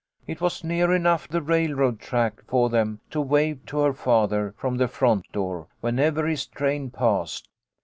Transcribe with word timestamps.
It 0.25 0.41
was 0.41 0.63
near 0.63 0.91
enough 0.91 1.27
the 1.27 1.43
railroad 1.43 1.99
track 1.99 2.41
for 2.47 2.69
them 2.71 3.01
to 3.11 3.21
wave 3.21 3.63
to 3.67 3.77
her 3.81 3.93
father, 3.93 4.55
from 4.57 4.77
the 4.77 4.87
front 4.87 5.31
door, 5.31 5.67
whenever 5.79 6.25
his 6.25 6.47
train 6.47 6.89
passed. 6.89 7.47